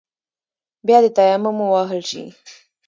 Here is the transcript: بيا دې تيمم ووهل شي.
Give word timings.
بيا 0.85 0.97
دې 1.03 1.09
تيمم 1.17 1.57
ووهل 1.61 2.01
شي. 2.09 2.23